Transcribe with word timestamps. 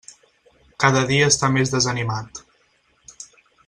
Cada 0.85 1.03
dia 1.11 1.29
està 1.33 1.51
més 1.57 1.75
desanimat. 1.77 2.45